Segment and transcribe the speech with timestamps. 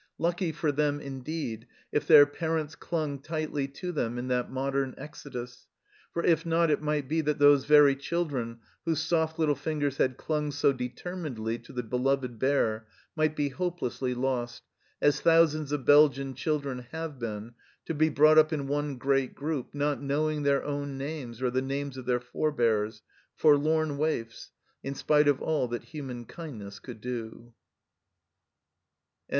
[0.17, 5.67] Lucky for them, indeed, if their parents clung tightly to them in that modern Exodus,
[6.11, 10.17] for if not, it might be that those very children, whose soft little fingers had
[10.17, 14.63] clung so determinedly to the beloved bear, might be hopelessly lost,
[15.03, 17.53] as thousands of Belgian children have been,
[17.85, 21.61] to be brought up in one great group, not knowing their own names or the
[21.61, 23.03] names of their forbears,
[23.35, 24.49] forlorn waifs,
[24.81, 27.53] in spite of all that human kindness could do.